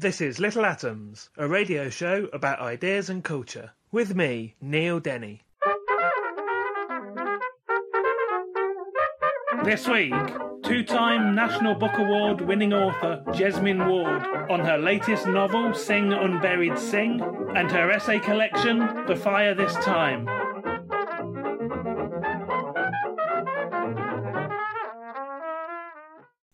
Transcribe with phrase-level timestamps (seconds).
[0.00, 5.42] This is Little Atoms, a radio show about ideas and culture, with me, Neil Denny.
[9.64, 10.14] This week,
[10.62, 16.78] two time National Book Award winning author Jesmyn Ward on her latest novel, Sing Unburied
[16.78, 17.20] Sing,
[17.56, 20.28] and her essay collection, The Fire This Time.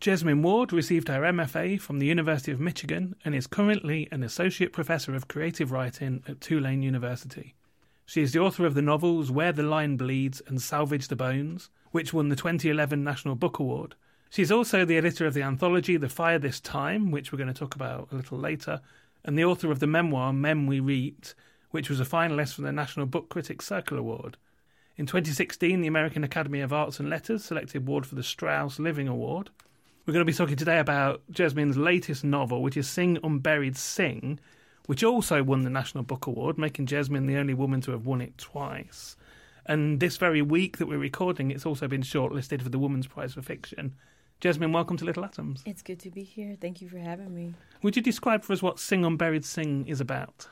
[0.05, 4.71] Jesmyn Ward received her MFA from the University of Michigan and is currently an Associate
[4.71, 7.55] Professor of Creative Writing at Tulane University.
[8.05, 11.71] She is the author of the novels Where the Line Bleeds and Salvage the Bones,
[11.89, 13.95] which won the 2011 National Book Award.
[14.29, 17.59] She's also the editor of the anthology The Fire This Time, which we're going to
[17.59, 18.81] talk about a little later,
[19.23, 21.33] and the author of the memoir Men We Reaped,
[21.71, 24.37] which was a finalist for the National Book Critics Circle Award.
[24.97, 29.07] In 2016, the American Academy of Arts and Letters selected Ward for the Strauss Living
[29.07, 29.49] Award.
[30.05, 34.39] We're going to be talking today about Jesmyn's latest novel, which is Sing Unburied Sing,
[34.85, 38.21] which also won the National Book Award, making Jesmyn the only woman to have won
[38.21, 39.15] it twice.
[39.65, 43.33] And this very week that we're recording, it's also been shortlisted for the Women's Prize
[43.33, 43.95] for Fiction.
[44.41, 45.63] Jesmyn, welcome to Little Atoms.
[45.65, 46.55] It's good to be here.
[46.61, 47.55] Thank you for having me.
[47.81, 50.47] Would you describe for us what Sing Unburied Sing is about?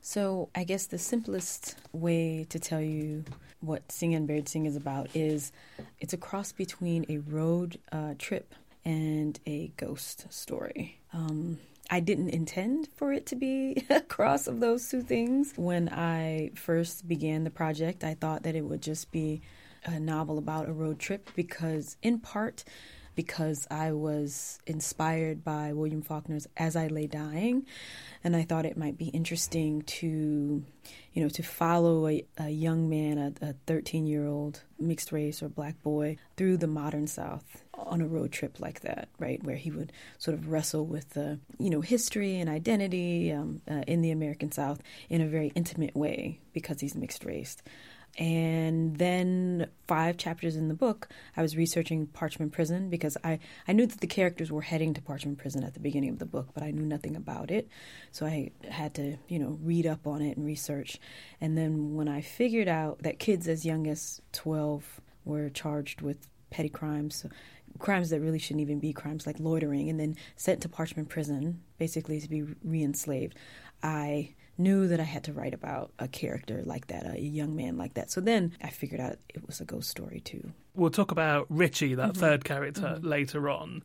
[0.00, 3.24] So, I guess the simplest way to tell you
[3.62, 5.50] what Sing Unburied Sing is about is
[5.98, 10.98] it's a cross between a road uh, trip and a ghost story.
[11.12, 11.58] Um,
[11.90, 15.52] I didn't intend for it to be a cross of those two things.
[15.56, 19.42] When I first began the project, I thought that it would just be
[19.84, 22.64] a novel about a road trip because, in part,
[23.14, 27.66] because I was inspired by William Faulkner's As I Lay Dying,
[28.24, 30.64] and I thought it might be interesting to,
[31.12, 35.48] you know, to follow a, a young man, a 13 year old mixed race or
[35.48, 39.70] black boy, through the modern South on a road trip like that, right, where he
[39.70, 44.10] would sort of wrestle with the, you know, history and identity um, uh, in the
[44.10, 47.56] American South in a very intimate way because he's mixed race.
[48.18, 53.72] And then five chapters in the book, I was researching Parchman Prison because I, I
[53.72, 56.48] knew that the characters were heading to Parchman Prison at the beginning of the book,
[56.52, 57.68] but I knew nothing about it.
[58.10, 61.00] So I had to, you know, read up on it and research.
[61.40, 66.28] And then when I figured out that kids as young as 12 were charged with
[66.50, 67.24] petty crimes,
[67.78, 71.62] crimes that really shouldn't even be crimes like loitering, and then sent to Parchman Prison,
[71.78, 73.36] basically to be re enslaved,
[73.82, 77.76] I knew that I had to write about a character like that, a young man
[77.76, 78.10] like that.
[78.10, 80.52] So then I figured out it was a ghost story too.
[80.74, 82.16] We'll talk about Richie, that Mhm.
[82.16, 83.04] third character, Mhm.
[83.04, 83.82] later on.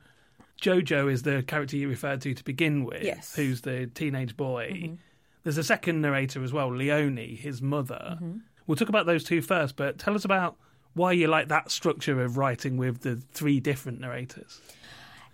[0.61, 3.35] Jojo is the character you referred to to begin with, Yes.
[3.35, 4.71] who's the teenage boy.
[4.73, 4.97] Mhm.
[5.43, 8.17] There's a second narrator as well, Leonie, his mother.
[8.21, 8.41] Mhm.
[8.65, 10.57] We'll talk about those two first, but tell us about
[10.93, 14.61] why you like that structure of writing with the three different narrators.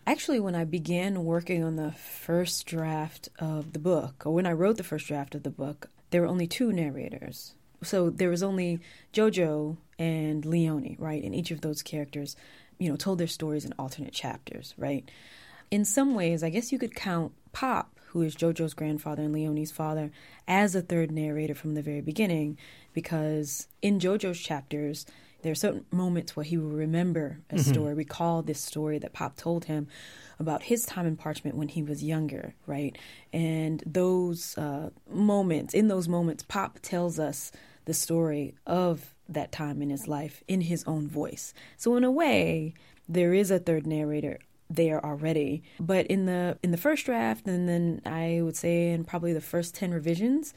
[0.05, 4.51] Actually, when I began working on the first draft of the book, or when I
[4.51, 7.55] wrote the first draft of the book, there were only two narrators.
[7.81, 8.81] So there was only
[9.13, 11.23] Jojo and Leonie, right?
[11.23, 12.35] And each of those characters,
[12.79, 15.09] you know, told their stories in alternate chapters, right?
[15.71, 19.71] In some ways, I guess you could count Pop, who is Jojo's grandfather and Leonie's
[19.71, 20.11] father,
[20.47, 22.57] as a third narrator from the very beginning,
[22.93, 25.05] because in Jojo's chapters,
[25.43, 27.59] there are certain moments where he will remember a Mhm.
[27.59, 29.87] story, recall this story that Pop told him
[30.39, 32.97] about his time in Parchman when he was younger, right?
[33.31, 37.51] And those uh, moments, in those moments, Pop tells us
[37.85, 41.53] the story of that time in his life in his own voice.
[41.77, 42.73] So in a way,
[43.07, 45.61] there is a third narrator there already.
[45.79, 49.41] But in the in the first draft, and then I would say in probably the
[49.41, 50.53] first ten revisions,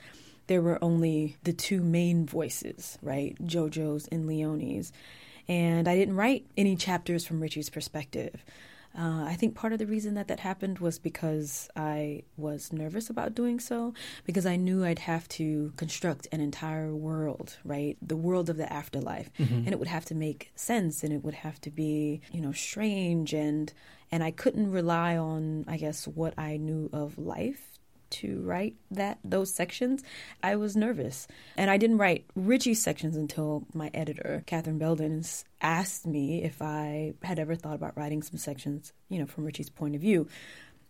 [0.47, 3.37] there were only the two main voices, right?
[3.43, 4.93] JoJo's and Leonie's.
[5.49, 8.45] And I didn't write any chapters from Richie's perspective.
[8.99, 13.11] Uh, I think part of the reason that that happened was because I was nervous
[13.11, 13.93] about doing so,
[14.25, 17.99] because I knew I'd have to construct an entire world, right?
[18.01, 19.31] The world of the afterlife.
[19.39, 22.53] And it would have to make sense and it would have to be, you know,
[22.53, 23.73] strange and
[24.11, 27.76] and I couldn't rely on, I guess, what I knew of life
[28.11, 30.03] to write that those sections,
[30.43, 31.27] I was nervous,
[31.57, 35.25] and I didn't write Richie's sections until my editor, Kathryn Belden,
[35.61, 39.71] asked me if I had ever thought about writing some sections, you know, from Richie's
[39.71, 40.29] point of view.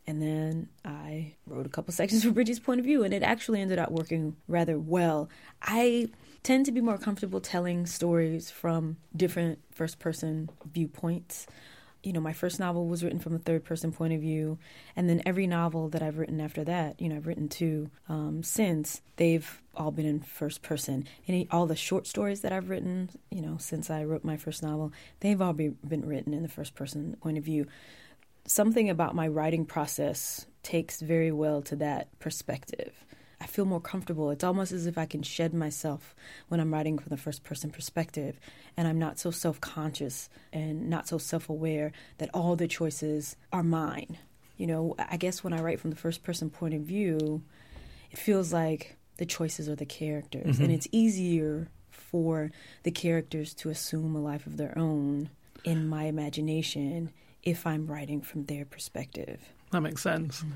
[0.09, 3.61] And then I wrote a couple sections from Richie's point of view, and it actually
[3.61, 5.29] ended up working rather well.
[5.63, 6.09] I
[6.43, 11.47] tend to be more comfortable telling stories from different first person viewpoints
[12.07, 14.59] you know, my first novel was written from a third person point of view.
[14.95, 18.45] And then every novel that I've written after that, you know, I've written two um,
[18.45, 21.09] since, they've all been in first person.
[21.27, 24.63] And all the short stories that I've written, you know, since I wrote my first
[24.63, 27.67] novel, they've all be, been written in the first person point of view.
[28.47, 33.05] Something about my writing process takes very well to that perspective.
[33.41, 34.31] I feel more comfortable.
[34.31, 36.15] It's almost as if I can shed myself
[36.49, 38.39] when I'm writing from the first person perspective,
[38.77, 43.37] and I'm not so self conscious and not so self aware that all the choices
[43.53, 44.19] are mine.
[44.57, 47.43] You know, I guess when I write from the first person point of view,
[48.11, 50.65] it feels like the choices are the characters, mm-hmm.
[50.65, 52.51] and it's easier for
[52.85, 55.29] the characters to assume a life of their own
[55.65, 57.11] in my imagination
[57.43, 59.41] if I'm writing from their perspective.
[59.73, 60.41] That makes sense.
[60.41, 60.53] Mm-hmm.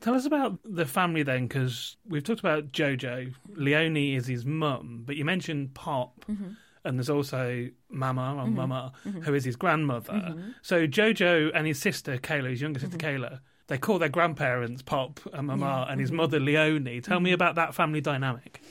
[0.00, 3.34] Tell us about the family then, because we've talked about Jojo.
[3.54, 6.52] Leonie is his mum, but you mentioned Pop, mm-hmm.
[6.84, 8.56] and there's also Mama or mm-hmm.
[8.56, 9.20] Mama, mm-hmm.
[9.20, 10.14] Who is his grandmother.
[10.14, 10.50] Mm-hmm.
[10.62, 13.24] So Jojo and his sister Kayla, his younger sister mm-hmm.
[13.24, 15.92] Kayla, they call their grandparents Pop and Mama, yeah.
[15.92, 16.16] and his mm-hmm.
[16.16, 17.02] mother Leonie.
[17.02, 18.62] Tell me about that family dynamic.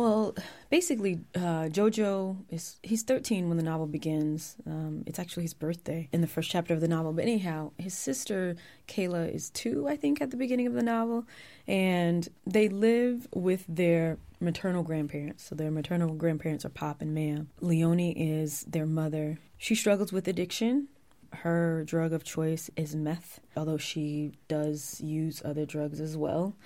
[0.00, 0.34] Well,
[0.70, 4.56] basically, uh, Jojo is he's 13 when the novel begins.
[4.66, 7.12] Um, it's actually his birthday in the first chapter of the novel.
[7.12, 8.56] But anyhow, his sister
[8.88, 11.26] Kayla is two, I think, at the beginning of the novel,
[11.68, 15.44] and they live with their maternal grandparents.
[15.44, 17.50] So their maternal grandparents are Pop and Mam.
[17.60, 19.38] Leonie is their mother.
[19.58, 20.88] She struggles with addiction.
[21.34, 26.56] Her drug of choice is meth, although she does use other drugs as well.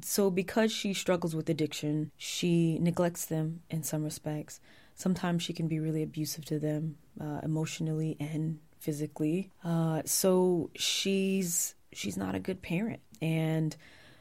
[0.00, 4.60] So, because she struggles with addiction, she neglects them in some respects.
[4.94, 9.50] Sometimes she can be really abusive to them, uh, emotionally and physically.
[9.64, 13.76] Uh, so she's she's not a good parent, and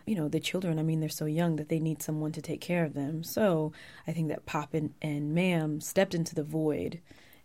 [0.05, 0.79] you know the children.
[0.79, 3.23] I mean, they're so young that they need someone to take care of them.
[3.23, 3.73] So
[4.07, 7.01] I think that Pop and, and Mam stepped into the void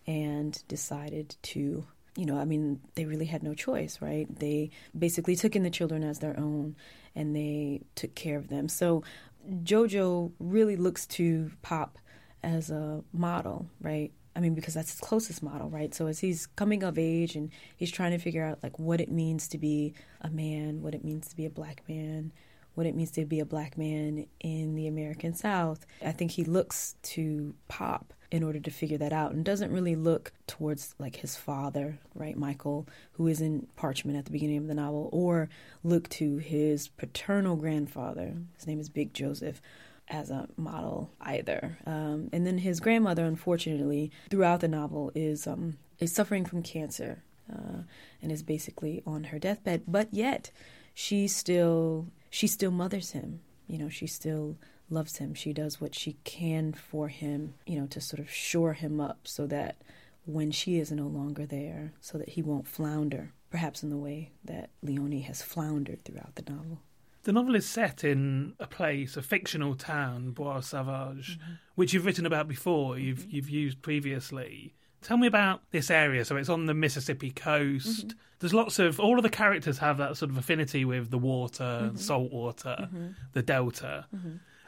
[0.07, 1.87] and decided to
[2.17, 4.27] you know, I mean, they really had no choice, right?
[4.39, 6.77] They basically took in the children as their own
[7.15, 8.69] and they took care of them.
[8.69, 9.03] So
[9.49, 11.99] JoJo really looks to Pop
[12.43, 14.13] as a model, right?
[14.35, 15.95] I mean, because that's his closest model, right?
[15.95, 19.11] So as he's coming of age and he's trying to figure out like what it
[19.11, 22.33] means to be a man, what it means to be a black man,
[22.75, 26.45] what it means to be a black man in the American South, I think he
[26.45, 31.17] looks to Pop in order to figure that out and doesn't really look towards like
[31.17, 35.51] his father, right, Michael, who is in parchman at the beginning of the novel, or
[35.85, 39.61] look to his paternal grandfather, his name is Big Joseph,
[40.09, 41.79] as a model either.
[41.87, 47.23] Um, and then his grandmother, unfortunately, throughout the novel, is um, is suffering from cancer
[47.53, 47.83] uh,
[48.23, 49.83] and is basically on her deathbed.
[49.87, 50.51] But yet,
[50.95, 53.41] she still she still mothers him.
[53.67, 54.57] You know, she still
[54.93, 55.35] loves him.
[55.35, 59.21] She does what she can for him, you know, to sort of shore him up
[59.25, 59.77] so that
[60.25, 64.31] when she is no longer there, so that he won't flounder, perhaps in the way
[64.45, 66.79] that Leonie has floundered throughout the novel.
[67.25, 71.53] The novel is set in a place, a fictional town, Bois Sauvage, mm-hmm.
[71.77, 73.37] which you've written about before, you've mm-hmm.
[73.37, 74.75] you've used previously.
[75.03, 76.25] Tell me about this area.
[76.25, 78.09] So it's on the Mississippi coast.
[78.09, 78.19] Mm-hmm.
[78.39, 81.83] There's lots of all of the characters have that sort of affinity with the water,
[81.85, 81.97] mm-hmm.
[81.97, 83.09] salt water, mm-hmm.
[83.33, 84.07] the delta.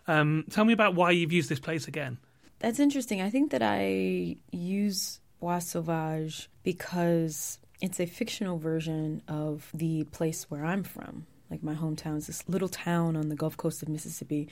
[0.06, 2.18] Um, tell me about why you've used this place again.
[2.58, 3.20] That's interesting.
[3.20, 10.44] I think that I use Bois Sauvage because it's a fictional version of the place
[10.50, 11.26] where I'm from.
[11.50, 14.48] Like my hometown is this little town on the Gulf Coast of Mississippi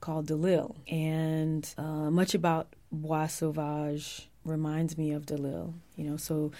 [0.00, 0.76] called DeLisle.
[0.88, 5.72] And uh, much about Bois Sauvage reminds me of DeLisle.
[5.96, 6.52] You know, so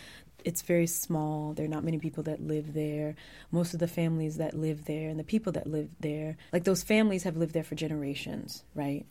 [0.44, 1.54] it's very small.
[1.54, 3.16] There are not many people that live there.
[3.50, 6.82] Most of the families that live there and the people that live there, like those
[6.82, 9.06] families have lived there for generations, right?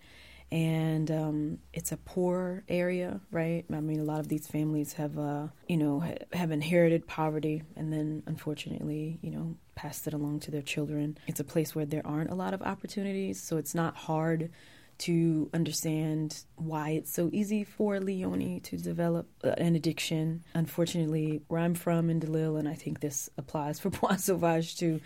[0.51, 3.65] And um, it's a poor area, right?
[3.73, 7.91] I mean, a lot of these families have, uh, you know, have inherited poverty and
[7.91, 11.17] then, unfortunately, you know, passed it along to their children.
[11.25, 14.51] It's a place where there aren't a lot of opportunities, so it's not hard
[14.99, 20.43] to understand why it's so easy for Leonie to develop uh, an addiction.
[20.53, 25.01] Unfortunately, where I'm from in DeLisle, and I think this applies for Bois Sauvage too,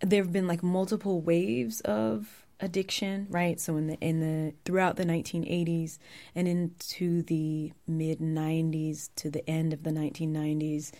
[0.00, 3.60] there have been like multiple waves of addiction, right?
[3.60, 5.98] So in the in the throughout the 1980s
[6.34, 10.92] and into the mid 90s to the end of the 1990s,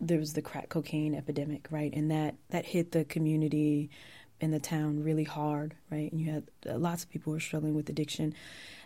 [0.00, 1.92] there was the crack cocaine epidemic, right?
[1.94, 3.90] And that that hit the community
[4.40, 6.12] in the town really hard, right?
[6.12, 8.34] And you had uh, lots of people who were struggling with addiction.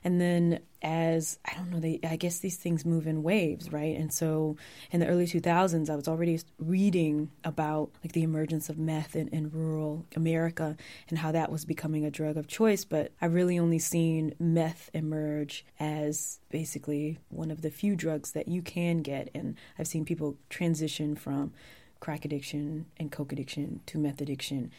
[0.05, 3.97] And then as I don't know, they I guess these things move in waves, right?
[3.97, 4.57] And so
[4.93, 9.29] in the early 2000s, I was already reading about like the emergence of meth in,
[9.29, 10.77] in rural America
[11.09, 12.85] and how that was becoming a drug of choice.
[12.85, 18.49] But I really only seen meth emerge as basically one of the few drugs that
[18.49, 21.53] you can get, and I've seen people transition from
[21.99, 24.71] crack addiction and coke addiction to meth addiction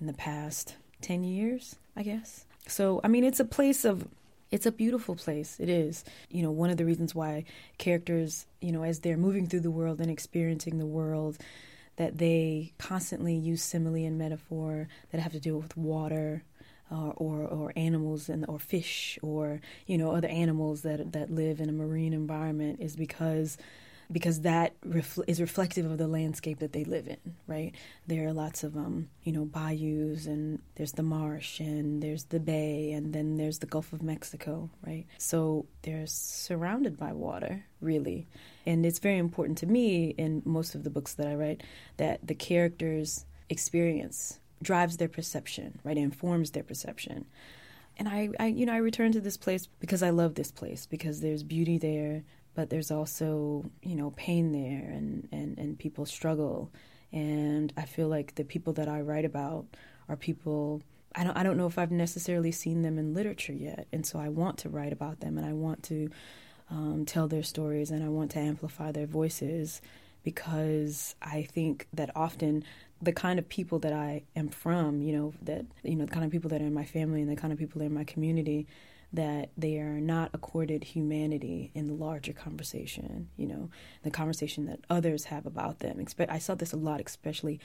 [0.00, 2.44] in the past 10 years, I guess.
[2.66, 4.08] So, I mean, it's a place of
[4.50, 5.58] it's a beautiful place.
[5.60, 6.04] It is.
[6.28, 7.44] You know, one of the reasons why
[7.78, 11.38] characters, you know, as they're moving through the world and experiencing the world,
[11.96, 16.42] that they constantly use simile and metaphor that have to do with water,
[16.90, 21.60] uh, or or animals and or fish or you know other animals that that live
[21.60, 23.56] in a marine environment is because
[24.12, 27.74] because that refl- is reflective of the landscape that they live in, right?
[28.06, 32.40] There are lots of, um, you know, bayous, and there's the marsh, and there's the
[32.40, 35.06] bay, and then there's the Gulf of Mexico, right?
[35.18, 38.26] So they're surrounded by water, really.
[38.66, 41.62] And it's very important to me in most of the books that I write
[41.96, 45.96] that the characters' experience drives their perception, right?
[45.96, 47.26] It informs their perception.
[47.96, 50.86] And I, I, you know, I return to this place because I love this place
[50.86, 52.22] because there's beauty there
[52.54, 56.70] but there's also you know pain there and, and, and people struggle.
[57.12, 59.66] And I feel like the people that I write about
[60.08, 60.82] are people
[61.14, 63.86] I don't I don't know if I've necessarily seen them in literature yet.
[63.92, 66.10] And so I want to write about them and I want to
[66.70, 69.80] um, tell their stories and I want to amplify their voices
[70.22, 72.64] because I think that often
[73.02, 76.24] the kind of people that I am from, you know, that you know, the kind
[76.24, 77.94] of people that are in my family and the kind of people that are in
[77.94, 78.66] my community,
[79.12, 83.68] that they are not accorded humanity in the larger conversation, you know,
[84.02, 86.04] the conversation that others have about them.
[86.28, 87.58] I saw this a lot, especially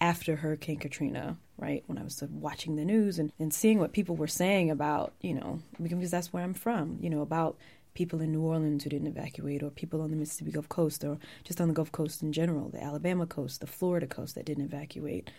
[0.00, 1.84] after Hurricane Katrina, right?
[1.86, 5.12] When I was uh, watching the news and, and seeing what people were saying about,
[5.20, 7.56] you know, because that's where I'm from, you know, about
[7.94, 11.18] people in New Orleans who didn't evacuate, or people on the Mississippi Gulf Coast, or
[11.44, 14.64] just on the Gulf Coast in general, the Alabama coast, the Florida coast that didn't
[14.64, 15.30] evacuate.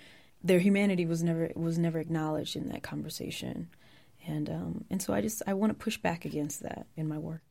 [0.43, 3.69] Their humanity was never was never acknowledged in that conversation
[4.27, 7.17] and um, and so I just I want to push back against that in my
[7.17, 7.41] work.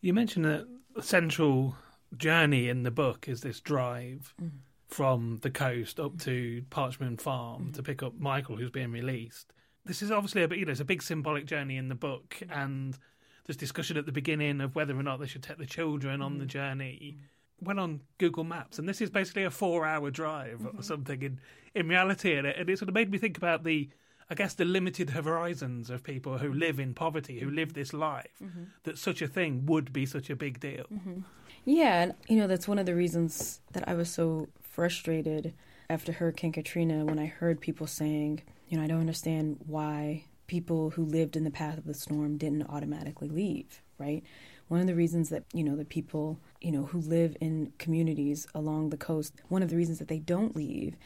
[0.00, 1.76] You mentioned that the central
[2.16, 4.50] journey in the book is this drive mm.
[4.88, 7.74] from the coast up to Parchman Farm mm.
[7.74, 9.52] to pick up Michael, who's being released.
[9.84, 12.96] This is obviously a you know it's a big symbolic journey in the book, and
[13.46, 16.38] there's discussion at the beginning of whether or not they should take the children on
[16.38, 16.48] the mm.
[16.48, 17.18] journey.
[17.60, 20.78] Went on Google Maps, and this is basically a four-hour drive mm-hmm.
[20.78, 21.40] or something in
[21.74, 23.88] in reality, and it, and it sort of made me think about the
[24.30, 28.32] I guess the limited horizons of people who live in poverty, who live this life,
[28.42, 28.64] mm-hmm.
[28.84, 30.84] that such a thing would be such a big deal.
[30.92, 31.20] Mm-hmm.
[31.64, 35.54] Yeah, and you know that's one of the reasons that I was so frustrated
[35.88, 40.90] after Hurricane Katrina when I heard people saying, you know, I don't understand why people
[40.90, 44.22] who lived in the path of the storm didn't automatically leave, right?
[44.68, 48.46] One of the reasons that, you know, the people, you know, who live in communities
[48.54, 50.96] along the coast, one of the reasons that they don't leave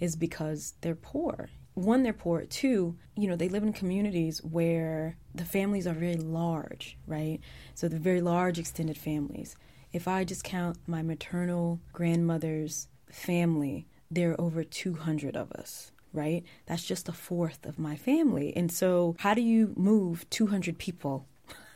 [0.00, 2.44] is because they're poor one, they're poor.
[2.44, 7.40] Two, you know, they live in communities where the families are very large, right?
[7.74, 9.56] So they're very large extended families.
[9.92, 16.44] If I just count my maternal grandmother's family, there are over 200 of us, right?
[16.66, 18.54] That's just a fourth of my family.
[18.56, 21.26] And so, how do you move 200 people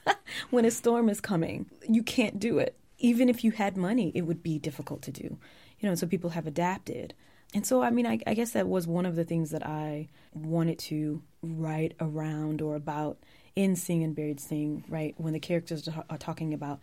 [0.51, 1.67] when a storm is coming?
[1.89, 2.77] You can't do it.
[2.99, 5.39] Even if you had money, it would be difficult to do.
[5.81, 7.15] You know, so people have adapted.
[7.55, 10.09] And so, I mean, I, I, guess that was one of the things that I
[10.33, 13.19] wanted to write around or about
[13.55, 15.15] in Sing Unburied Sing, right?
[15.19, 16.81] When the characters are talking about,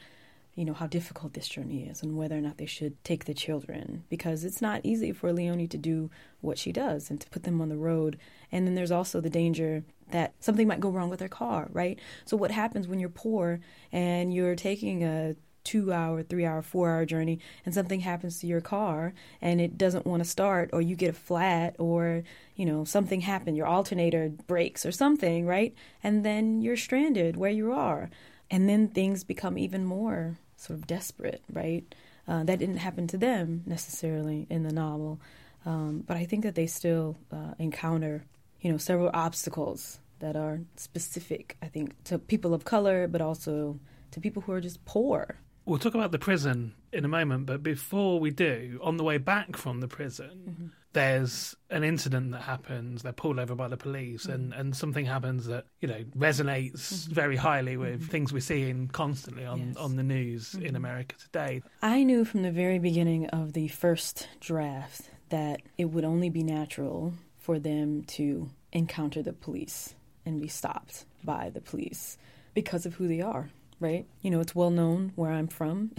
[0.54, 3.34] you know, how difficult this journey is and whether or not they should take the
[3.34, 4.04] children.
[4.10, 6.12] Because it's not easy for Leonie to do
[6.42, 8.20] what she does and to put them on the road.
[8.52, 11.98] And then there's also the danger that something might go wrong with their car, right?
[12.26, 13.60] So, what happens when you're poor
[13.92, 18.48] and you're taking a two hour, three hour, four hour journey and something happens to
[18.48, 22.24] your car and it doesn't want to start or you get a flat or,
[22.56, 25.74] you know, something happened, your alternator breaks or something, right?
[26.04, 28.10] And then you're stranded where you are.
[28.52, 31.84] And then things become even more sort of desperate, right?
[32.28, 35.20] Uh, that didn't happen to them necessarily in the novel.
[35.66, 38.26] Um, but I think that they still uh, encounter,
[38.62, 43.80] you know, several obstacles that are specific, I think, to people of color, but also
[44.12, 45.38] to people who are just poor.
[45.70, 49.20] We'll talk about the prison in a moment, but before we do, on the way
[49.20, 50.68] back from the prison, Mm-hmm.
[50.94, 53.04] there's an incident that happens.
[53.04, 54.60] They're pulled over by the police, and, Mm-hmm.
[54.60, 59.60] and something happens that you know resonates very highly with things we're seeing constantly on,
[59.60, 59.68] Mm-hmm.
[59.70, 59.78] Yes.
[59.78, 61.62] on the news in America today.
[61.84, 66.42] I knew from the very beginning of the first draft that it would only be
[66.42, 69.94] natural for them to encounter the police
[70.26, 72.18] and be stopped by the police
[72.56, 74.06] because of who they are, right?
[74.22, 75.92] You know, it's well known where I'm from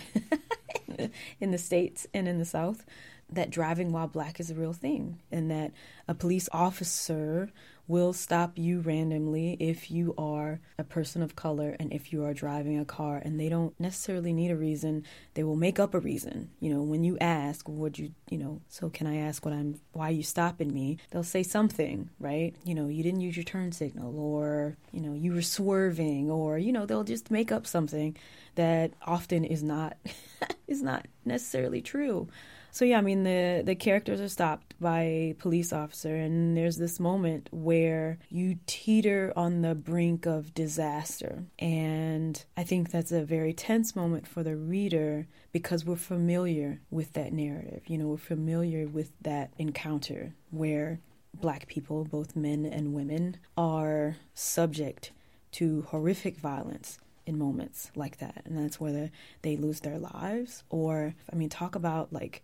[1.40, 2.84] in the States and in the South
[3.32, 5.72] that driving while black is a real thing and that
[6.08, 7.50] a police officer
[7.90, 12.32] will stop you randomly if you are a person of color and if you are
[12.32, 15.04] driving a car and they don't necessarily need a reason.
[15.34, 16.50] They will make up a reason.
[16.60, 19.80] You know when you ask would you you know so can i ask what i'm
[19.92, 20.98] why are you stopping me?
[21.10, 22.54] They'll say something right?
[22.64, 26.58] You know you didn't use your turn signal or you know you were swerving or
[26.58, 28.16] you know they'll just make up something
[28.54, 29.96] that often is not
[30.68, 32.28] is not necessarily true.
[32.70, 36.78] So yeah, I mean the the characters are stopped by a police officer and there's
[36.78, 41.44] this moment where you teeter on the brink of disaster.
[41.58, 47.12] And I think that's a very tense moment for the reader because we're familiar with
[47.12, 47.82] that narrative.
[47.86, 51.00] You know, we're familiar with that encounter where
[51.34, 55.12] black people, both men and women, are subject
[55.52, 58.42] to horrific violence in moments like that.
[58.44, 59.10] And that's whether
[59.42, 62.42] they lose their lives or I mean talk about like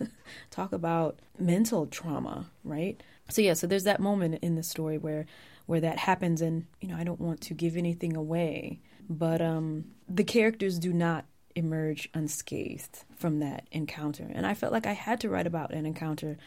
[0.50, 3.02] talk about mental trauma, right?
[3.28, 5.26] So yeah, so there's that moment in the story where
[5.66, 9.86] where that happens and you know, I don't want to give anything away, but um
[10.08, 14.30] the characters do not emerge unscathed from that encounter.
[14.32, 16.38] And I felt like I had to write about an encounter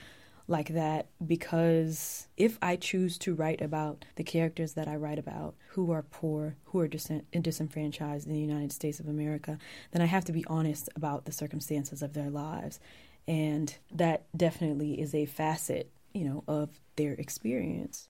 [0.47, 5.55] like that because if I choose to write about the characters that I write about
[5.69, 9.57] who are poor, who are dis- disenfranchised in the United States of America,
[9.91, 12.79] then I have to be honest about the circumstances of their lives.
[13.27, 18.07] And that definitely is a facet, you know, of their experience.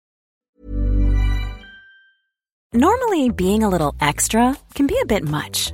[2.74, 5.74] Normally, being a little extra can be a bit much,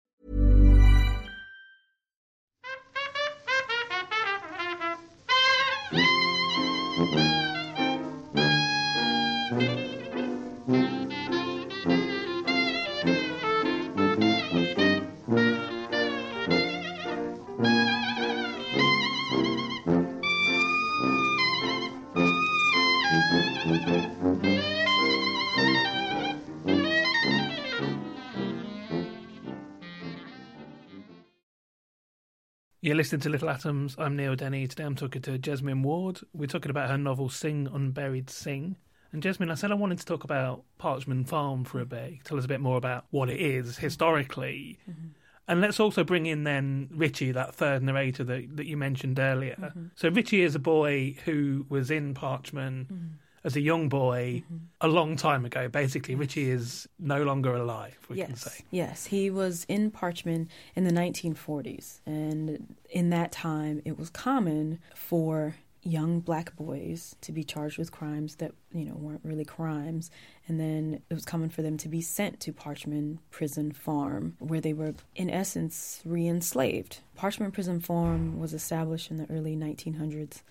[7.01, 7.30] Mm-hmm.
[32.91, 33.95] You're listening to Little Atoms.
[33.97, 34.67] I'm Neil Denny.
[34.67, 36.19] Today I'm talking to Jesmyn Ward.
[36.33, 38.75] We're talking about her novel Sing Unburied Sing.
[39.13, 42.25] And Jesmyn, I said I wanted to talk about Parchman Farm for a bit.
[42.25, 44.77] Tell us a bit more about what it is historically.
[44.89, 45.07] Mm-hmm.
[45.47, 49.55] And let's also bring in then Richie, that third narrator that, that you mentioned earlier.
[49.57, 49.85] Mm-hmm.
[49.95, 53.07] So Richie is a boy who was in Parchman mm-hmm.
[53.43, 54.65] As a young boy mm-hmm.
[54.81, 55.67] a long time ago.
[55.67, 58.63] Basically, Richie is no longer alive, we can yes, say.
[58.71, 64.79] yes, he was in Parchman in the 1940s, and in that time, it was common
[64.95, 70.11] for young black boys to be charged with crimes that you know weren't really crimes
[70.47, 74.61] and then it was common for them to be sent to parchman prison farm where
[74.61, 76.99] they were in essence re-enslaved.
[77.17, 80.41] Parchman prison farm was established in the early 1900s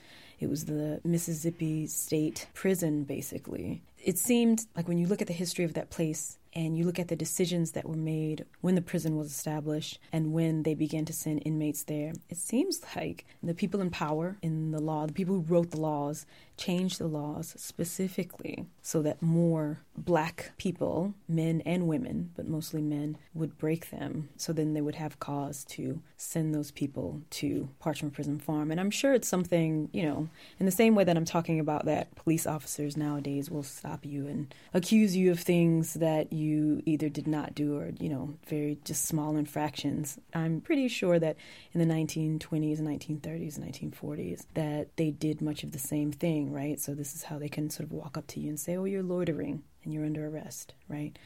[0.41, 5.33] it was the mississippi state prison basically it seemed like when you look at the
[5.33, 8.83] history of that place and you look at the decisions that were made when the
[8.83, 13.55] prison was established and when they began to send inmates there, it seems like the
[13.55, 17.55] people in power in the law, the people who wrote the laws, changed the laws
[17.57, 24.29] specifically so that more black people, men and women, but mostly men, would break them.
[24.37, 28.71] So then they would have cause to send those people to Parchman Prison Farm.
[28.71, 31.87] And I'm sure it's something, you know, in the same way that I'm talking about
[31.87, 37.09] that police officers nowadays will stop you and accuse you of things that you either
[37.09, 40.19] did not do or, you know, very just small infractions.
[40.35, 41.37] I'm pretty sure that
[41.73, 46.53] in the 1920s and 1930s and 1940s that they did much of the same thing,
[46.53, 46.81] right?
[46.81, 48.85] So this is how they can sort of walk up to you and say, "Oh,
[48.85, 51.19] you're loitering and you're under arrest," right?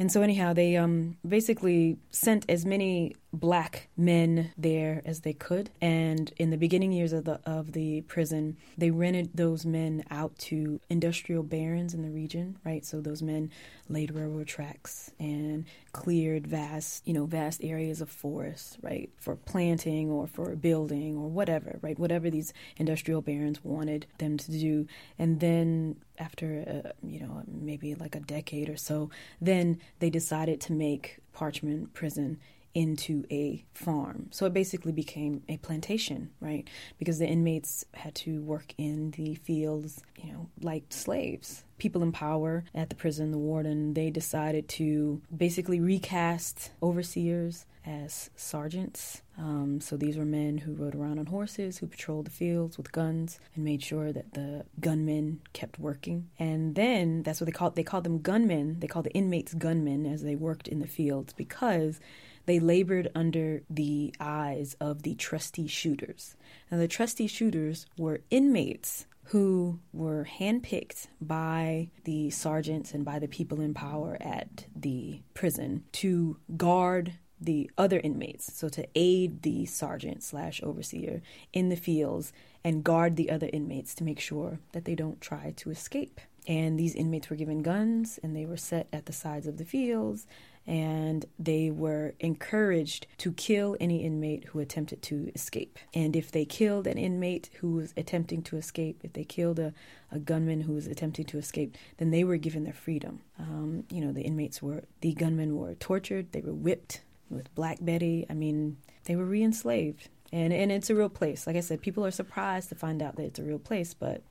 [0.00, 5.70] And so anyhow, they um, basically sent as many black men there as they could.
[5.80, 10.36] And in the beginning years of the of the prison, they rented those men out
[10.38, 12.84] to industrial barons in the region, right?
[12.84, 13.50] So those men
[13.88, 20.10] laid railroad tracks and cleared vast, you know, vast areas of forest, right, for planting
[20.10, 21.98] or for building or whatever, right?
[21.98, 24.86] Whatever these industrial barons wanted them to do.
[25.18, 29.10] And then after, uh, you know, maybe like a decade or so,
[29.40, 32.38] then they decided to make Parchman Prison
[32.74, 34.28] into a farm.
[34.30, 36.68] So it basically became a plantation, right?
[36.98, 41.64] Because the inmates had to work in the fields, you know, like slaves.
[41.78, 48.30] People in power at the prison, the warden, they decided to basically recast overseers as
[48.36, 49.22] sergeants.
[49.38, 52.92] Um, so these were men who rode around on horses, who patrolled the fields with
[52.92, 56.28] guns, and made sure that the gunmen kept working.
[56.38, 58.80] And then that's what they called they called them gunmen.
[58.80, 62.00] They called the inmates gunmen as they worked in the fields because
[62.46, 66.36] they labored under the eyes of the trusty shooters.
[66.70, 73.28] Now, the trusty shooters were inmates who were handpicked by the sergeants and by the
[73.28, 79.66] people in power at the prison to guard the other inmates, so to aid the
[79.66, 81.22] sergeant slash overseer
[81.52, 85.52] in the fields and guard the other inmates to make sure that they don't try
[85.56, 86.20] to escape.
[86.46, 89.64] And these inmates were given guns and they were set at the sides of the
[89.64, 90.26] fields
[90.66, 95.78] and they were encouraged to kill any inmate who attempted to escape.
[95.94, 99.72] And if they killed an inmate who was attempting to escape, if they killed a,
[100.12, 103.20] a gunman who was attempting to escape, then they were given their freedom.
[103.38, 107.00] Um, you know, the inmates were, the gunmen were tortured, they were whipped
[107.30, 108.26] with Black Betty.
[108.28, 110.08] I mean, they were re enslaved.
[110.32, 111.46] And, and it's a real place.
[111.46, 114.22] Like I said, people are surprised to find out that it's a real place, but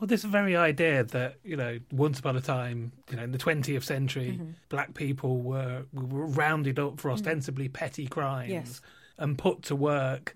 [0.00, 3.38] well, this very idea that you know, once upon a time, you know, in the
[3.38, 4.50] 20th century, Mm-hmm.
[4.68, 8.80] black people were were rounded up for ostensibly petty crimes Yes.
[9.18, 10.32] and put to work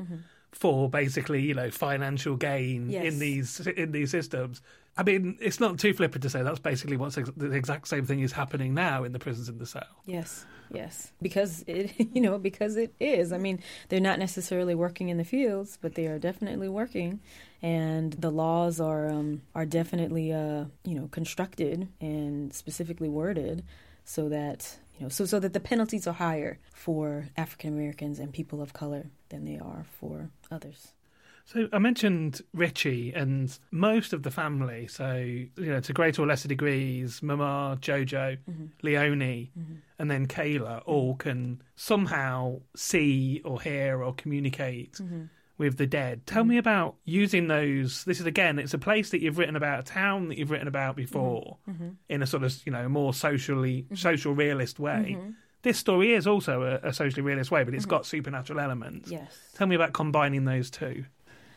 [0.52, 3.04] for basically, you know, financial gain Yes.
[3.12, 4.60] in these in these systems.
[4.96, 8.04] I mean, it's not too flippant to say that's basically what's ex- the exact same
[8.04, 9.84] thing is happening now in the prisons in the South.
[10.06, 13.32] Yes, yes, because it, you know, because it is.
[13.32, 17.20] I mean, they're not necessarily working in the fields, but they are definitely working,
[17.62, 23.62] and the laws are um, are definitely uh, you know constructed and specifically worded
[24.04, 28.32] so that you know so so that the penalties are higher for African Americans and
[28.32, 30.92] people of color than they are for others.
[31.44, 34.86] So I mentioned Richie and most of the family.
[34.86, 38.66] So you know, to greater or lesser degrees, Mama, Jojo, mm-hmm.
[38.82, 39.76] Leonie, mm-hmm.
[39.98, 45.24] and then Kayla all can somehow see or hear or communicate mm-hmm.
[45.58, 46.24] With the dead.
[46.26, 46.48] Tell mm.
[46.48, 48.04] me about using those.
[48.04, 50.68] This is again, it's a place that you've written about, a town that you've written
[50.68, 51.02] about mm-hmm.
[51.02, 51.88] before, mm-hmm.
[52.08, 53.96] in a sort of you know more socially mm-hmm.
[53.96, 55.18] social realist way.
[55.62, 59.10] This story is also a, a socially realist way, but it's got supernatural elements.
[59.10, 59.36] Yes.
[59.54, 61.04] Tell me about combining those two.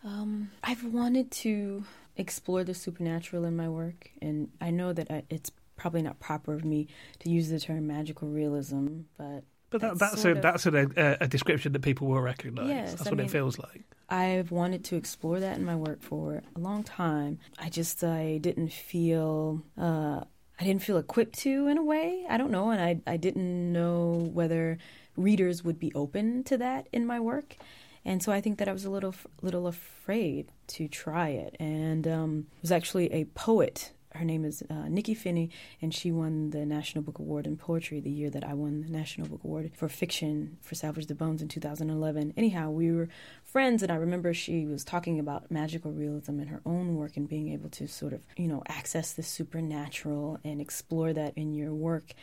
[0.04, 1.86] Um, I've wanted to
[2.18, 6.54] explore the supernatural in my work, and I know that I, it's probably not proper
[6.54, 6.88] of me
[7.20, 10.74] to use the term magical realism, but But that, that's sort a of- that's a,
[10.96, 12.68] a, a description that people will recognise.
[12.70, 13.84] Yes, that's I what mean- it feels like.
[14.10, 17.40] I've wanted to explore that in my work for a long time.
[17.58, 20.22] I just I didn't feel uh,
[20.60, 22.26] I didn't feel equipped to in a way.
[22.30, 24.78] I don't know, and I I didn't know whether
[25.16, 27.56] readers would be open to that in my work.
[28.04, 31.56] And so I think that I was a little little afraid to try it.
[31.60, 33.92] And um, it was actually a poet.
[34.22, 35.50] Her name is uh, Nikky Finney,
[35.82, 38.88] and she won the National Book Award in Poetry the year that I won the
[38.88, 42.36] National Book Award for fiction for Salvage the Bones in 2011.
[42.38, 43.10] Anyhow, we were
[43.44, 47.28] friends, and I remember she was talking about magical realism in her own work and
[47.28, 51.74] being able to sort of, you know, access the supernatural and explore that in your
[51.74, 52.14] work.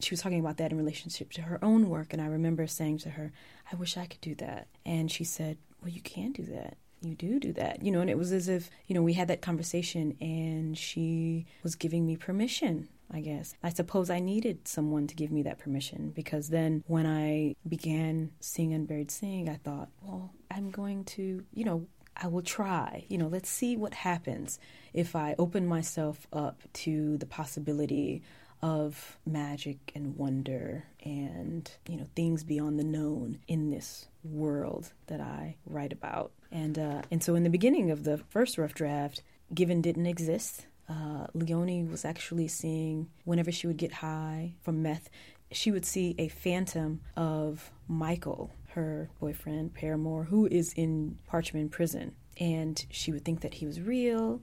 [0.00, 2.98] She was talking about that in relationship to her own work, and I remember saying
[2.98, 3.30] to her,
[3.72, 4.66] I wish I could do that.
[4.84, 8.10] And she said, Well, you can do that you do do that you know and
[8.10, 12.16] it was as if you know we had that conversation and she was giving me
[12.16, 13.54] permission I guess.
[13.62, 18.32] I suppose I needed someone to give me that permission because then when I began
[18.40, 21.86] Sing Unburied Sing, I thought, well, I'm going to, you know,
[22.16, 23.04] I will try.
[23.08, 24.58] You know, let's see what happens
[24.92, 28.22] if I open myself up to the possibility
[28.62, 35.20] of magic and wonder and, you know, things beyond the known in this world that
[35.20, 36.32] I write about.
[36.54, 40.66] And uh, and so in the beginning of the first rough draft, Given didn't exist.
[40.88, 45.10] Uh, Leonie was actually seeing whenever she would get high from meth,
[45.50, 52.14] she would see a phantom of Michael, her boyfriend, paramour, who is in Parchman prison.
[52.38, 54.40] And she would think that he was real.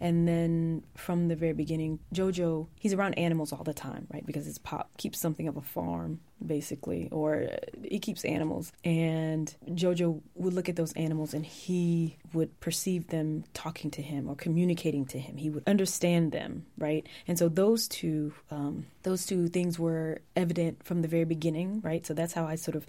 [0.00, 4.24] And then from the very beginning, Jojo, he's around animals all the time, right?
[4.24, 7.48] Because his pop keeps something of a farm, basically, or
[7.82, 8.72] he keeps animals.
[8.82, 14.26] And Jojo would look at those animals and he would perceive them talking to him
[14.26, 15.36] or communicating to him.
[15.36, 17.06] He would understand them, right?
[17.28, 22.06] And so those two, um, those two things were evident from the very beginning, right?
[22.06, 22.86] So that's how I sort of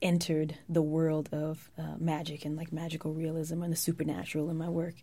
[0.00, 4.68] entered the world of uh, magic and like magical realism and the supernatural in my
[4.68, 4.94] work.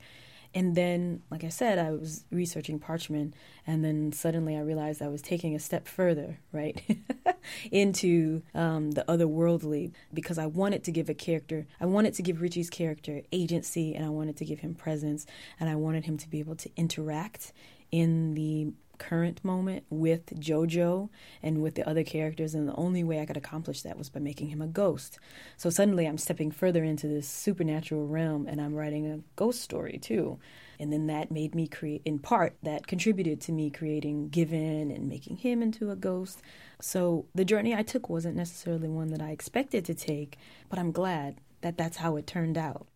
[0.55, 3.33] And then, like I said, I was researching parchman,
[3.67, 6.81] and then suddenly I realized I was taking a step further, right,
[7.73, 12.41] into um, the otherworldly, because I wanted to give a character, I wanted to give
[12.41, 15.25] Richie's character agency, and I wanted to give him presence,
[15.59, 17.51] and I wanted him to be able to interact
[17.91, 21.09] in the current moment with Jojo
[21.41, 24.19] and with the other characters, and the only way I could accomplish that was by
[24.19, 25.19] making him a ghost.
[25.57, 29.97] So suddenly I'm stepping further into this supernatural realm and I'm writing a ghost story
[30.01, 30.39] too.
[30.79, 35.07] And then that made me create, in part, that contributed to me creating Given and
[35.07, 36.41] making him into a ghost.
[36.81, 40.37] So the journey I took wasn't necessarily one that I expected to take,
[40.69, 42.87] but I'm glad that that's how it turned out.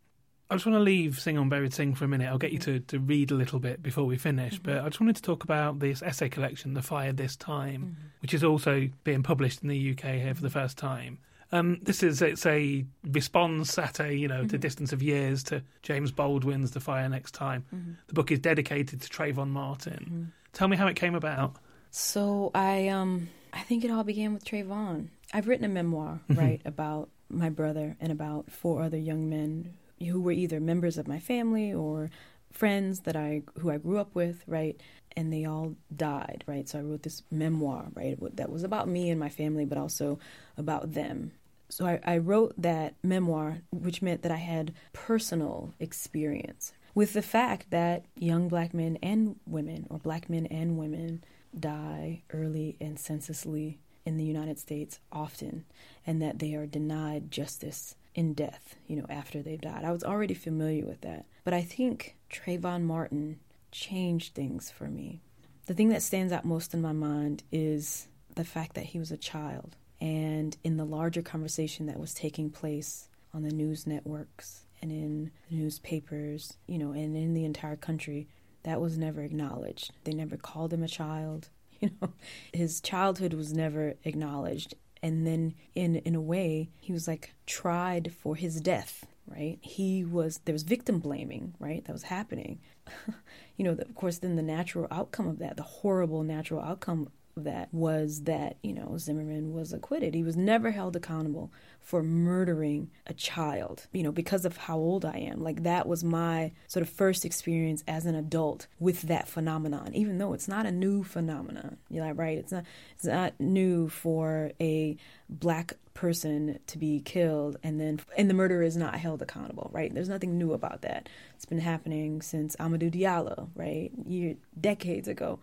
[0.50, 2.28] I just want to leave Sing Unburied Sing for a minute.
[2.28, 4.72] I'll get you to, to read a little bit before we finish, mm-hmm.
[4.72, 8.08] but I just wanted to talk about this essay collection, The Fire This Time, mm-hmm.
[8.22, 11.20] which is also being published in the UK here for the first time.
[11.52, 14.48] Um, this is it's a response at a you know mm-hmm.
[14.48, 17.66] to distance of years to James Baldwin's The Fire Next Time.
[17.74, 17.94] Mm-hmm.
[18.08, 20.06] The book is dedicated to Trayvon Martin.
[20.06, 20.24] Mm-hmm.
[20.54, 21.56] Tell me how it came about.
[21.90, 25.08] So I um I think it all began with Trayvon.
[25.34, 26.40] I've written a memoir mm-hmm.
[26.40, 31.08] right about my brother and about four other young men who were either members of
[31.08, 32.10] my family or
[32.52, 34.80] friends that I who I grew up with, right?
[35.16, 36.68] And they all died, right?
[36.68, 40.20] So I wrote this memoir, right, that was about me and my family, but also
[40.58, 41.32] about them.
[41.68, 47.22] So I, I wrote that memoir, which meant that I had personal experience with the
[47.22, 51.24] fact that young black men and women, or black men and women,
[51.58, 55.66] die early and senselessly in the United States often,
[56.06, 59.86] and that they are denied justice in death, you know, after they've died.
[59.86, 61.26] I was already familiar with that.
[61.44, 63.40] But I think Trayvon Martin
[63.72, 65.22] changed things for me.
[65.68, 69.12] The thing that stands out most in my mind is the fact that he was
[69.12, 69.76] a child.
[70.02, 75.32] And in the larger conversation that was taking place on the news networks and in
[75.50, 78.28] the newspapers, you know, and in the entire country,
[78.64, 79.92] that was never acknowledged.
[80.04, 81.50] They never called him a child.
[81.82, 82.12] You know,
[82.52, 88.14] his childhood was never acknowledged and then in in a way he was like tried
[88.14, 89.60] for his death right?
[89.62, 92.60] He was there was victim blaming right that was happening.
[93.58, 97.10] You know of course then the natural outcome of that the horrible natural outcome
[97.44, 102.92] that was that you know zimmerman was acquitted he was never held accountable for murdering
[103.08, 105.42] a child, you know, because of how old I am.
[105.42, 110.18] Like that was my sort of first experience as an adult with that phenomenon, even
[110.18, 111.78] though it's not a new phenomenon.
[111.90, 112.38] You know, right?
[112.38, 114.98] It's not it's not new for a
[115.30, 119.94] black person to be killed and then and the murderer is not held accountable, right?
[119.94, 121.10] There's nothing new about that.
[121.36, 123.92] It's been happening since Amadou Diallo, right?
[124.06, 125.40] Year decades ago.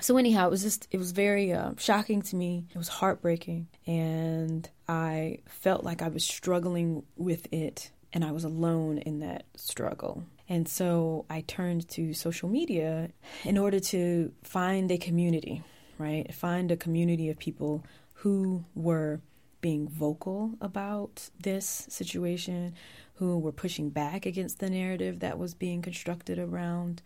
[0.00, 2.66] So anyhow, it was just it was very uh, shocking to me.
[2.70, 8.44] It was heartbreaking, and I felt like I was struggling with it, and I was
[8.44, 10.24] alone in that struggle.
[10.48, 13.10] And so I turned to social media
[13.44, 15.62] in order to find a community,
[15.96, 16.32] right?
[16.34, 17.84] Find a community of people
[18.14, 19.20] who were
[19.60, 22.74] being vocal about this situation,
[23.14, 27.02] who were pushing back against the narrative that was being constructed around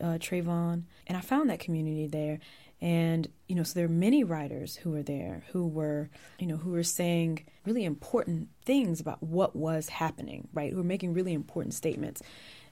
[0.00, 2.40] uh, Trayvon, and I found that community there.
[2.80, 6.56] And you know, so there are many writers who were there who were, you know,
[6.56, 10.70] who were saying really important things about what was happening, right?
[10.70, 12.22] Who were making really important statements,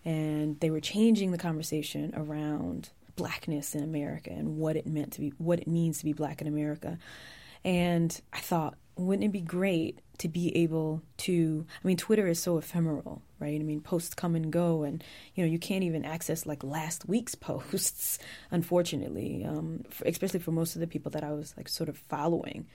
[0.05, 5.21] and they were changing the conversation around blackness in America and what it meant to
[5.21, 6.99] be, what it means to be black in America.
[7.65, 12.41] And I thought, wouldn't it be great to be able to i mean twitter is
[12.41, 13.61] so ephemeral right?
[13.61, 15.03] I mean posts come and go and
[15.35, 18.19] you know you can't even access like last week's posts
[18.51, 21.97] unfortunately um, for, especially for most of the people that i was like sort of
[21.97, 22.67] following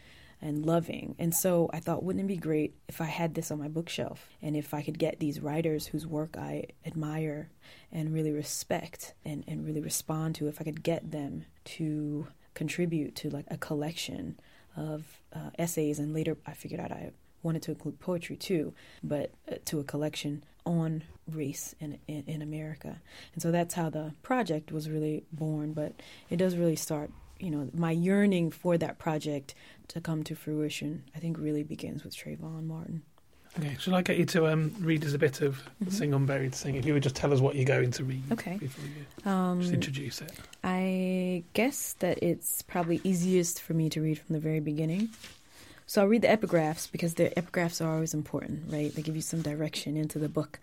[0.44, 1.16] and loving.
[1.20, 4.30] And so i thought wouldn't it be great if i had this on my bookshelf
[4.42, 7.50] and if i could get these writers whose work i admire
[7.92, 13.16] and really respect and, and really respond to if i could get them to contribute
[13.16, 14.40] to like a collection
[14.76, 17.12] of uh, essays, and later I figured out I
[17.44, 18.74] wanted to include poetry too,
[19.04, 23.02] but uh, to a collection on race in, in, in America.
[23.34, 25.74] And so that's how the project was really born.
[25.74, 25.94] But
[26.30, 29.56] it does really start, you know, my yearning for that project
[29.90, 31.04] to come to fruition.
[31.16, 33.04] I think really begins with Trayvon Martin.
[33.60, 35.90] Okay, shall I get you to um, read us a bit of mm-hmm.
[35.90, 36.76] Sing Unburied Sing?
[36.76, 38.56] If you would just tell us what you're going to read okay.
[38.58, 40.32] before you um, just introduce it.
[40.64, 45.10] I guess that it's probably easiest for me to read from the very beginning.
[45.92, 48.96] So I'll read the epigraphs because the epigraphs are always important, right?
[48.96, 50.58] They give you some direction into the book.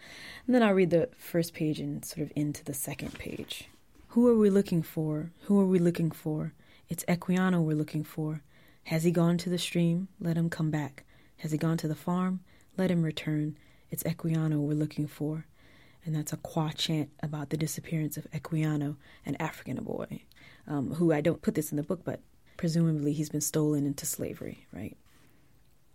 [0.46, 3.68] And then I'll read the first page and sort of into the second page.
[4.12, 5.30] Who are we looking for?
[5.42, 6.54] Who are we looking for?
[6.88, 8.40] It's Equiano we're looking for.
[8.84, 10.08] Has he gone to the stream?
[10.18, 11.04] Let him come back.
[11.40, 12.40] Has he gone to the farm?
[12.78, 13.58] Let him return.
[13.90, 15.44] It's Equiano we're looking for.
[16.06, 20.22] And that's a qua chant about the disappearance of Equiano, an African boy,
[20.66, 22.20] um, who I don't put this in the book, but
[22.56, 24.96] presumably he's been stolen into slavery, right?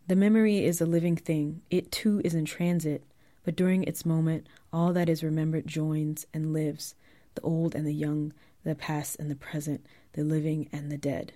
[0.06, 1.62] The memory is a living thing.
[1.70, 3.06] It too is in transit,
[3.46, 6.94] but during its moment, all that is remembered joins and lives
[7.36, 8.34] the old and the young,
[8.66, 11.34] the past and the present, the living and the dead.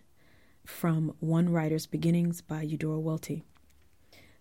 [0.65, 3.45] From One Writer's Beginnings by Eudora Welty.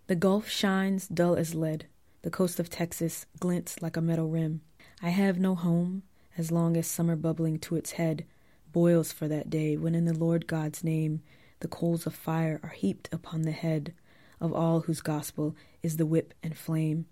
[0.09, 1.87] The Gulf shines dull as lead.
[2.23, 4.61] The coast of Texas glints like a metal rim.
[5.01, 6.03] I have no home
[6.37, 8.27] as long as summer bubbling to its head
[8.73, 11.23] boils for that day when in the Lord God's name
[11.61, 13.95] the coals of fire are heaped upon the head
[14.41, 17.07] of all whose gospel is the whip and flame,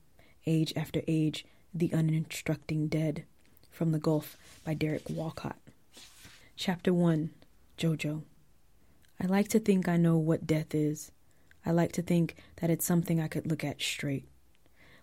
[0.46, 3.24] age after age, the uninstructing dead.
[3.70, 5.56] From the Gulf by Derek Walcott.
[6.54, 7.30] Chapter 1
[7.76, 8.22] Jojo.
[9.20, 11.10] I like to think I know what death is.
[11.66, 14.28] I like to think that it's something I could look at straight.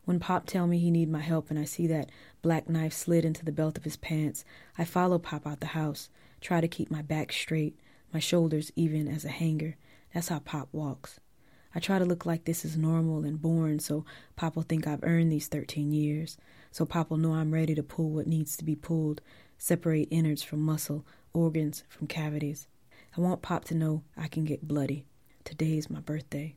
[0.06, 2.10] When Pop tell me he need my help and I see that
[2.42, 4.46] black knife slid into the belt of his pants,
[4.78, 7.78] I follow Pop out the house, try to keep my back straight,
[8.14, 9.76] my shoulders even as a hanger.
[10.14, 11.20] That's how Pop walks.
[11.74, 14.06] I try to look like this is normal and born so
[14.36, 16.38] Pop will think I've earned these 13 years,
[16.72, 19.22] so Pop will know I'm ready to pull what needs to be pulled,
[19.58, 22.68] separate innards from muscle, organs from cavities.
[23.18, 25.06] I want Pop to know I can get bloody.
[25.44, 26.56] Today's my birthday.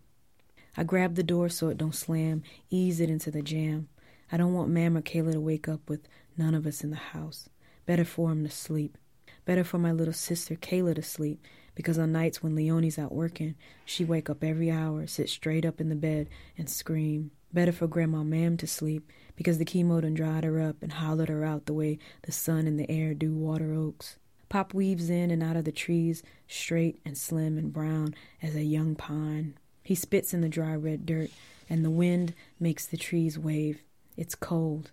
[0.77, 3.89] I grab the door so it don't slam, ease it into the jamb.
[4.33, 6.97] I don't want Mam or Kayla to wake up with none of us in the
[6.97, 7.49] house.
[7.87, 8.99] Better for 'em to sleep.
[9.45, 11.41] Better for my little sister Kayla to sleep,
[11.75, 15.81] because on nights when Leonie's out working, she wake up every hour, sit straight up
[15.81, 17.31] in the bed, and scream.
[17.53, 21.29] Better for Grandma Mam to sleep, because the chemo done dried her up and hollowed
[21.29, 24.17] her out the way the sun and the air do water oaks.
[24.49, 28.63] Pop weaves in and out of the trees, straight and slim and brown as a
[28.63, 29.55] young pine.
[29.83, 31.31] He spits in the dry red dirt,
[31.69, 33.83] and the wind makes the trees wave.
[34.17, 34.93] It's cold.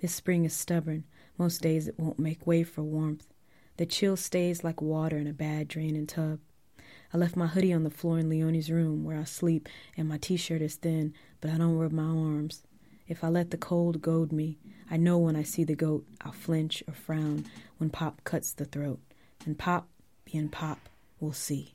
[0.00, 1.04] This spring is stubborn.
[1.38, 3.26] Most days it won't make way for warmth.
[3.80, 6.40] The chill stays like water in a bad draining tub.
[7.14, 10.18] I left my hoodie on the floor in Leonie's room where I sleep, and my
[10.18, 12.62] t shirt is thin, but I don't rub my arms.
[13.08, 14.58] If I let the cold goad me,
[14.90, 17.46] I know when I see the goat, I'll flinch or frown
[17.78, 19.00] when Pop cuts the throat.
[19.46, 19.88] And Pop,
[20.26, 21.72] being Pop, we'll see.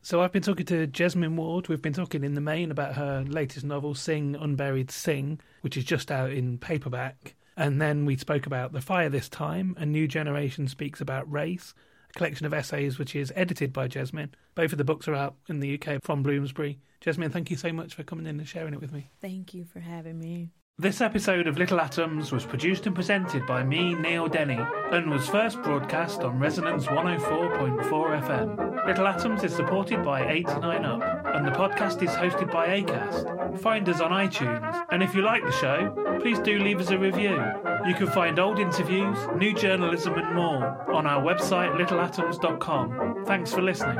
[0.00, 1.68] So I've been talking to Jesmyn Ward.
[1.68, 5.84] We've been talking in the main about her latest novel, Sing Unburied Sing, which is
[5.84, 7.34] just out in paperback.
[7.56, 9.74] And then we spoke about The Fire this time.
[9.78, 11.74] A New Generation Speaks About Race,
[12.10, 14.30] a collection of essays which is edited by Jesmyn.
[14.54, 16.78] Both of the books are out in the UK from Bloomsbury.
[17.04, 19.10] Jesmyn, thank you so much for coming in and sharing it with me.
[19.20, 20.50] Thank you for having me.
[20.78, 24.58] This episode of Little Atoms was produced and presented by me, Neil Denny,
[24.90, 27.90] and was first broadcast on Resonance 104.4
[28.22, 28.86] FM.
[28.86, 33.60] Little Atoms is supported by 89UP, and the podcast is hosted by ACAST.
[33.60, 36.98] Find us on iTunes, and if you like the show, please do leave us a
[36.98, 37.42] review.
[37.86, 43.24] You can find old interviews, new journalism, and more on our website littleatoms.com.
[43.26, 43.98] Thanks for listening.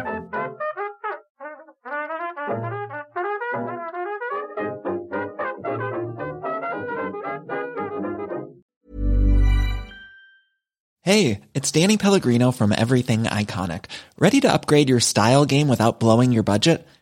[11.05, 13.87] Hey, it's Danny Pellegrino from Everything Iconic.
[14.19, 16.87] Ready to upgrade your style game without blowing your budget?